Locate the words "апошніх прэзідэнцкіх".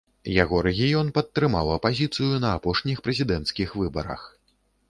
2.61-3.77